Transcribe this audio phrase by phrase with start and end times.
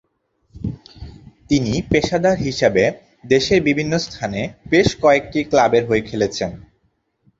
[1.49, 2.83] তিনি পেশাদার হিসাবে
[3.25, 6.51] দেশের বিভিন্ন স্থানে বেশ কয়েকটি ক্লাবের হয়ে খেলেছেন।